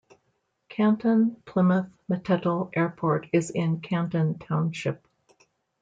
Canton-Plymouth-Mettetal 0.69 2.71
Airport 2.75 3.27
is 3.31 3.51
in 3.51 3.81
Canton 3.81 4.39
Township. 4.39 5.05